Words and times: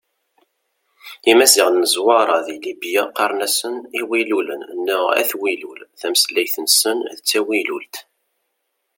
Imaziɣen 1.31 1.81
n 1.85 1.89
Zwaṛa 1.93 2.37
deg 2.47 2.63
Libya 2.65 3.03
qqaren-asen 3.07 3.75
Iwilulen 3.99 4.61
neɣ 4.85 5.05
At 5.21 5.31
Wilul, 5.39 5.79
tameslayt-nsen 5.99 6.99
d 7.15 7.17
tawilult. 7.27 7.95